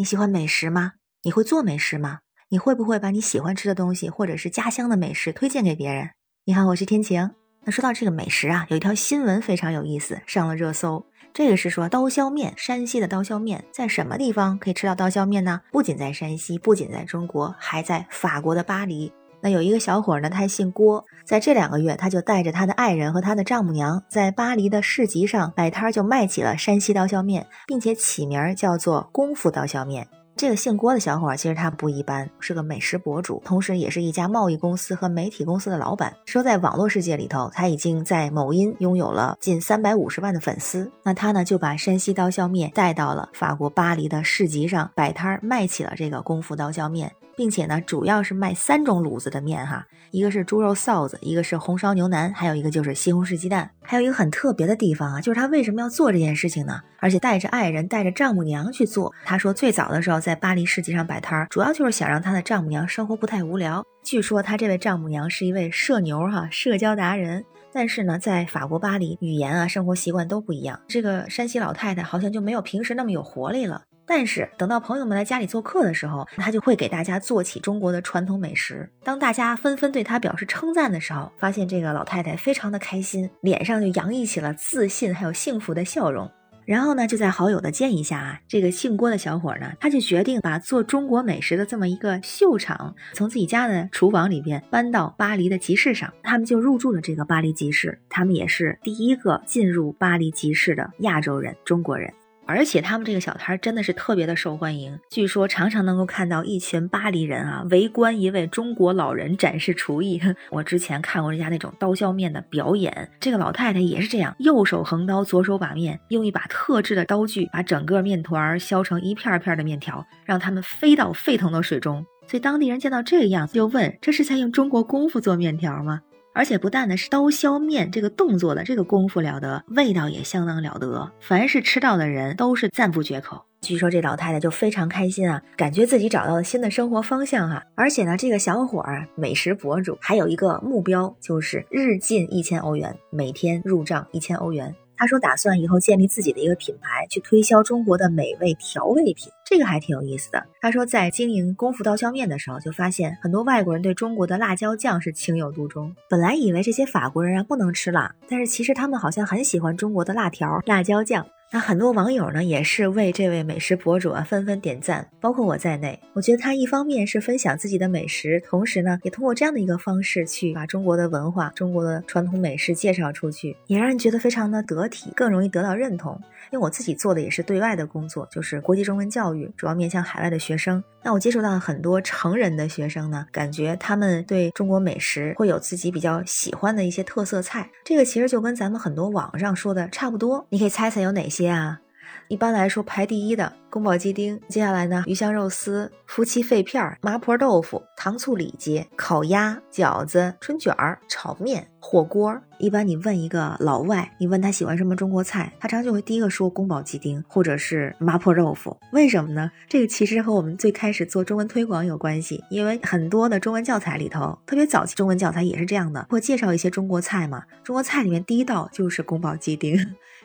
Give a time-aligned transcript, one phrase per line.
[0.00, 0.92] 你喜欢美食吗？
[1.24, 2.20] 你会做美食吗？
[2.48, 6.12] 你会不会把你喜欢吃的东西或者是家乡的美食推荐给别人？
[6.46, 7.32] 你好，我是天晴。
[7.64, 11.04] 那说到这个美食啊，有一条新闻非常有意思，上了热搜。
[11.34, 15.60] 这个是说刀削面，山西的刀削面在什么地方可以吃到刀削面呢？
[15.70, 19.12] 不仅在山西，不仅在中国，还在法国的巴黎。
[19.40, 30.06] 那有一个小伙呢，他姓郭，在这两个月，他就带着他的爱人和他的丈母娘，在巴黎的市集上摆摊，就卖起了山西刀削面，并且起名叫做功夫刀削面。
[30.36, 36.14] 这个姓郭的小伙儿，其实他不一般，是个美食博主，同时也是一家贸易公司和媒体公司的老板。
[36.24, 40.90] 说在网络世界里头，他已经在某音拥有了近三百五十万的粉丝。
[41.02, 47.12] 那他呢，就把山西刀削面带到了法国巴黎的市集上摆摊，卖起了这个功夫刀削面。
[47.40, 53.70] 并且呢，主要是卖三种卤子的面哈，一个是猪肉臊子，一个是红烧牛腩，还有一个就是西红柿鸡蛋。
[53.80, 56.82] 还有一个很特别的地方啊，就是他为什么要做这件事情呢？
[56.98, 59.14] 而且带着爱人、带着丈母娘去做。
[59.24, 63.82] 他说最早的时候在巴黎市集上摆摊儿，主要就是想让他的丈母娘生活不太无聊。
[64.02, 67.42] 据说他这位丈母娘是一位社牛哈，社交达人。
[67.72, 70.78] 但是呢，在法国巴黎，语言啊、生活习惯都不一样。
[70.88, 73.84] 这个山西老太太好像就没有平时那么有活力了。
[74.10, 78.90] 但是等到朋友们来家里做客的时候，他就会给大家做起中国的传统美食。
[79.04, 86.28] 当大家纷纷对他表示称赞的时候，发现这个老太太非常的开心，脸上就洋溢起了自信还有幸福的笑容。
[86.66, 96.12] 然后呢，就在好友的建议下啊，这个姓郭的小伙呢，他就决定把做中国美食的这么一个秀场，从自己家的厨房里边搬到巴黎的集市上。
[96.24, 102.12] 他们就入驻了这个巴黎集市，他们也是第一个进入巴黎集市的亚洲人，中国人。
[102.50, 110.20] 而且他们这个小摊真的是特别的受欢迎，据说常常能够看到一群巴黎人啊围观一位中国老人展示厨艺。
[110.50, 122.04] 我之前看过人家那种刀削面的表演，这个老太太也是这样，右手横刀，左手把面，用一把特制的刀具把整个面团削成一片片的面条，让他们飞到沸腾的水中。
[122.26, 126.00] 所以当地人见到这个样子，就问：这是在用中国功夫做面条吗？
[126.32, 133.44] 而且不但呢是刀削面这个动作的这个功夫了得，味道也相当了得，凡是吃到的人都是赞不绝口。
[133.60, 137.62] 据说这老太太就非常开心啊，感觉自己找到了新的生活方向哈。
[137.74, 144.74] 而且呢，这个小伙儿美食博主还有一个目标，就是日进一千欧元，每天入账一千欧元。
[145.00, 150.46] 他说打算以后建立自己的一个品牌，去推销中国的美味调味品，这个还挺有意思的。
[150.60, 155.96] 他说在经营功夫刀削面的时候，就发现很多外国人对中国的辣椒酱是情有独钟。
[156.10, 161.26] 本来以为这些法国人啊不能吃辣，但是其实他们好像很喜欢中国的辣条、辣椒酱。
[161.52, 165.98] 那很多网友呢，也是为这位美食博主啊纷纷点赞，包括我在内。
[166.12, 176.16] 我觉得他一方面是分享自己的美食，同时呢，也通过这样的一个方式去把中国的文化、中国的传统美食介绍出去，也让人觉得非常的得体，更容易得到认同。
[176.52, 180.82] 因为我自己做的也是对外的工作，就是国际中文教育，主要面向海外的学生。
[181.02, 187.68] 那我接触到很多成人的学生呢，感觉他们对中国美食会有自己比较喜欢的一些特色菜。
[187.84, 190.46] 这个其实就跟咱们很多网上说的差不多。
[190.50, 191.80] 你可以猜猜有哪些啊？
[192.28, 193.52] 一般来说排第一的。
[193.70, 202.36] 宫保鸡丁，接下来呢，鱼香肉丝、夫妻肺片、麻婆豆腐、糖醋里脊、烤鸭、饺子、春卷儿、炒面、火锅。
[202.58, 208.76] 一般你问一个老外，你问他喜欢什么中国菜，他常就会第一个说宫保鸡丁或者是麻婆豆腐。
[208.92, 209.48] 为什么呢？
[209.68, 217.44] 这个其实和我们最开始做中文推广有关系，因为很多的中文教材里头，特别早期中文教材也是这样的，会介绍一些中国菜嘛。
[217.62, 219.78] 中国菜里面第一道就是宫保鸡丁，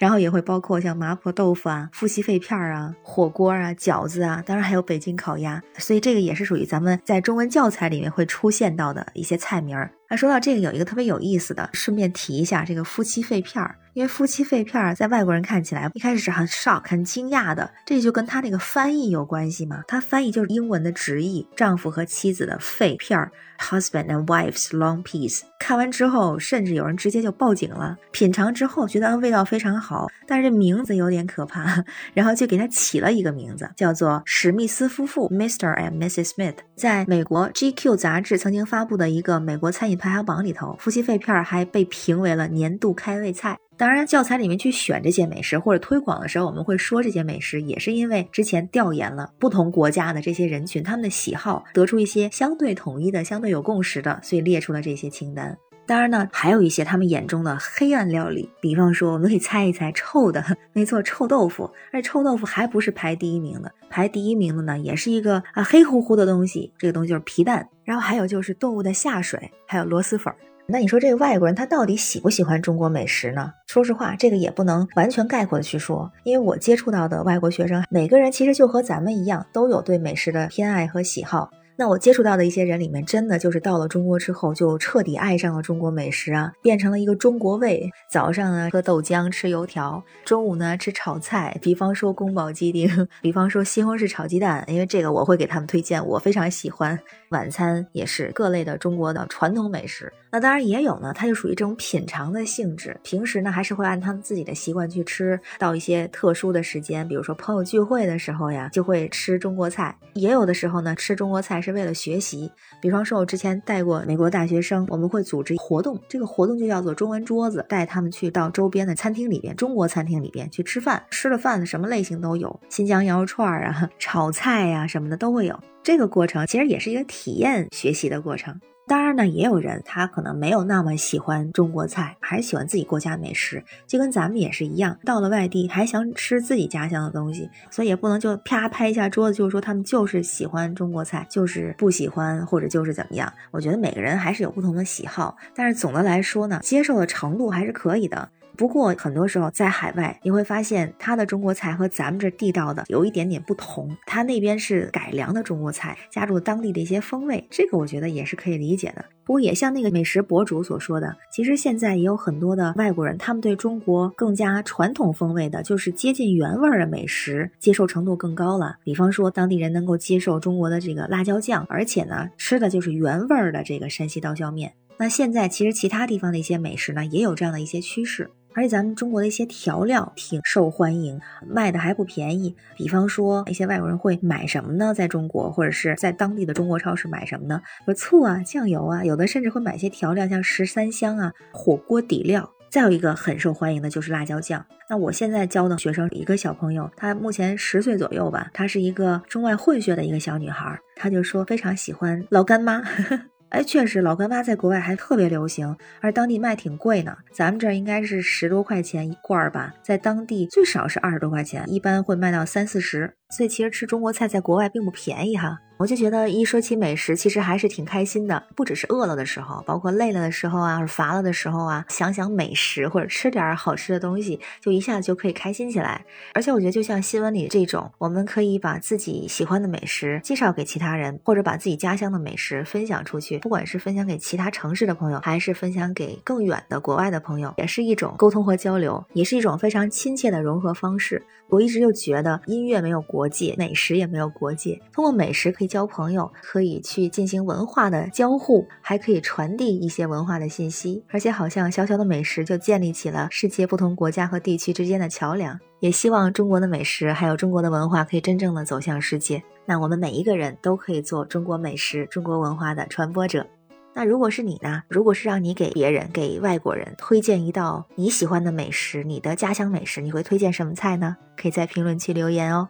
[0.00, 3.30] 然后也会包括像麻婆豆腐啊、夫妻肺片啊、火。
[3.30, 9.92] 锅啊，饺子啊，当然还有北京烤鸭，所以这个也是属于咱们在中文教材里面会出现到的一些菜名儿。
[10.10, 13.76] 那说到这个，有一个特别有意思的，顺便提一下这个夫妻肺片儿。
[13.92, 19.82] 因为夫妻肺片儿在外国人看起来一开始是很 shock、很惊讶的，这就跟他那个翻译有关系嘛。
[19.88, 25.40] 他翻译就是英文的直译，丈夫和妻子的肺片儿，husband and wife's long piece。
[25.58, 27.96] 看完之后，甚至有人直接就报警了。
[28.12, 31.84] 品尝之后觉得味道非常好，但是这名字有点可怕，
[32.14, 35.76] 然后就给他起了一个名字，叫做史密斯夫妇 （Mr.
[35.76, 36.28] and Mrs.
[36.28, 36.54] Smith）。
[36.76, 43.56] 在美国 GQ 杂志曾经发布的一个美国餐饮排行榜里头，夫妻肺片儿还被评为了年度开胃菜。
[43.76, 55.56] 当然，教材里面去选这些美食或者推广的时候，我们会说这些美食，也是因为之前调研了不同国家的这些人群，他们的喜好，得出一些相对统一的、相对有共识的，所以列出了这些清单。
[55.90, 60.40] 当然呢，还有一些他们眼中的黑暗料理，比方说，我们可以猜一猜，臭的，
[60.72, 61.68] 没错，臭豆腐。
[61.92, 67.68] 而臭豆腐还不是排第一名的，排第一名的呢，也是一个啊黑乎乎的东西，这个东西就是皮蛋。
[67.82, 70.32] 然后还有就是动物的下水，还有螺蛳粉。
[70.68, 73.50] 那你说这个外国人他到底喜不喜欢中国美食呢？
[73.66, 81.50] 说实话，这个也不能完全概括的去说，因为我接触到的外国学生，每个人其实就和咱们一样，都有对美食的偏爱和喜好。
[81.80, 87.90] 那我接触到的一些人里面，真的就是到了中国之后，就彻底爱上了中国美食啊，变成了一个中国胃。
[88.12, 92.86] 早上呢喝豆浆吃油条，中午呢吃炒菜，比方说宫保鸡丁，
[93.22, 97.00] 比方说西红柿炒鸡蛋，因为这个我会给他们推荐，我非常喜欢。
[97.30, 100.12] 晚餐也是各类的中国的传统美食。
[100.32, 102.96] 那当然也有呢，它就属于这种品尝的性质。
[103.02, 105.40] 平时呢，还是会按他们自己的习惯去吃。
[105.58, 109.96] 到一些特殊的时间，比如说朋友聚会的时候呀，就会吃中国菜。
[110.14, 112.50] 也有的时候呢，吃中国菜是为了学习。
[112.80, 121.02] 比方说，我之前带过美国大学生，我们会组织活动，这个活动就叫做中文桌子，带他们去到周边的餐厅里边，中国餐厅里边去吃饭。
[121.10, 125.58] 吃了饭什么类型都有，新疆羊肉串啊、 炒菜呀什么的都会有。
[125.82, 128.58] 这个过程其实也是一个体验学习的过程。
[128.90, 143.32] 当然呢，也有人他可能没有那么喜欢中国菜，还喜欢自己国家美食，就跟咱们也是一样，到了外地还想吃自己家乡的东西，所以也不能就啪拍一下桌子，就是说他们就是喜欢中国菜，就是不喜欢或者就是怎么样。
[143.52, 148.28] 我觉得每个人还是有不同的喜好，但是总的来说呢，接受的程度还是可以的。
[148.60, 153.96] 不过很多时候在海外，你会发现他的中国菜和咱们这地道的有一点点不同。
[154.04, 159.02] 他那边是改良的中国菜，加入当地的一些风味，这个我觉得也是可以理解的。
[159.24, 168.76] 不过也像那个美食博主所说的，其实现在也有很多的外国人，他们对中国更加传统风味的，就是接近原味的美食，接受程度更高了。
[168.84, 174.74] 比方说，当地人能够接受中国的这个辣椒酱，而且呢，吃的就是原味的这个山西刀削面。
[174.98, 178.30] 那现在其实其他地方的一些美食呢，也有这样的一些趋势。
[178.54, 182.54] 而且咱们中国的一些调料挺受欢迎，卖的还不便宜。
[182.76, 184.92] 比方说，一些外国人会买什么呢？
[184.92, 187.62] 在中国或者是在当地的中国超市买什么呢？
[187.86, 192.50] 有醋啊、酱油啊，有的甚至会买一些调料，像十三香啊、火锅底料。
[192.68, 194.64] 再有一个很受欢迎的就是辣椒酱。
[194.88, 202.80] 那我现在教的学生一个小朋友，他目前十岁左右吧，她是一个中外混血的一个小女孩，她就说非常喜欢老干妈。
[203.50, 207.16] 哎，确实，老干妈在国外还特别流行，而当地卖挺贵呢。
[207.32, 213.12] 咱们这儿应该是十多块钱一罐儿吧，在当地最少是二十多块钱，一般会卖到三四十。
[213.30, 215.58] 所以其实吃中国菜在国外并不便宜哈。
[215.80, 218.42] 我就觉得一说起美食，其实还是挺开心的。
[218.54, 226.04] 不只是饿了的时候，包括累了的时候啊，或者乏了的时候啊，想想美食或者吃点好吃的东西，就一下子就可以开心起来。
[226.34, 241.24] 而且我觉得，就像新闻里这种，我们可以把自己喜欢的美食介绍给其他人，或者把自己家乡的美食分享出去，不管是分享给其他城市的朋友，还是分享给更远的国外的朋友，也是一种沟通和交流，也是一种非常亲切的融合方式。
[241.48, 245.69] 我一直就觉得，音乐没有国界，美食也没有国界，通过美食可以。
[245.70, 255.58] 交朋友可以去进行文化的交互，还可以传递一些文化的信息，而且好像小小的美食就建立起了世界不同国家和地区之间的桥梁。
[255.78, 259.42] 也希望中国的美食还有中国的文化可以真正的走向世界。
[259.64, 263.46] 那我们每一个人都可以做中国美食、中国文化的传播者。
[263.94, 264.82] 那如果是你呢？
[264.88, 271.16] 如果是让你给别人、给外国人推荐一道你喜欢的美食，你的家乡美食，你会推荐什么菜呢？
[271.36, 272.68] 可以在评论区留言哦。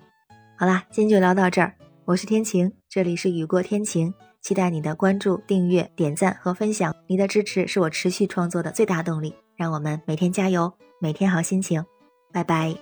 [0.57, 1.75] 好啦，今天就聊到这儿。
[2.11, 4.13] 我是天晴，这里是雨过天晴，
[4.43, 9.33] 期待你的关注、订阅、点赞和分享，你的支持是我持续创作的最大动力。
[9.57, 11.85] 让我们每天加油，每天好心情，
[12.33, 12.75] 拜拜。